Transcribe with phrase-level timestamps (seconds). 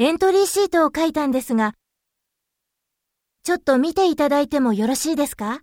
[0.00, 1.74] エントリーシートを書いたんですが、
[3.42, 5.60] ちょっと見ていただいてもよろしいですか？